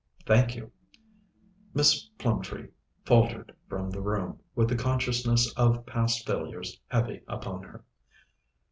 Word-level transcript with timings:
"Thank 0.25 0.55
you." 0.55 0.71
Miss 1.75 2.05
Plumtree 2.17 2.69
faltered 3.05 3.53
from 3.69 3.91
the 3.91 4.01
room, 4.01 4.39
with 4.55 4.67
the 4.69 4.75
consciousness 4.75 5.53
of 5.55 5.85
past 5.85 6.25
failures 6.25 6.79
heavy 6.89 7.21
upon 7.27 7.61
her. 7.61 7.83